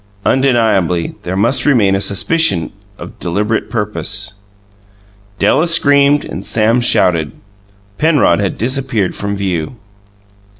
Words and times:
Undeniably 0.25 1.13
there 1.21 1.37
must 1.37 1.63
remain 1.63 1.93
a 1.95 2.01
suspicion 2.01 2.71
of 2.97 3.19
deliberate 3.19 3.69
purpose. 3.69 4.33
Della 5.37 5.67
screamed 5.67 6.25
and 6.25 6.43
Sam 6.43 6.81
shouted. 6.81 7.33
Penrod 7.99 8.39
had 8.39 8.57
disappeared 8.57 9.13
from 9.13 9.35
view. 9.35 9.75